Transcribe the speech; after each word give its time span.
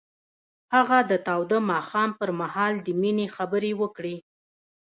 هغه 0.75 0.97
د 1.11 1.13
تاوده 1.27 1.57
ماښام 1.71 2.09
پر 2.19 2.29
مهال 2.41 2.73
د 2.85 2.87
مینې 3.01 3.27
خبرې 3.35 3.71
وکړې. 3.81 4.15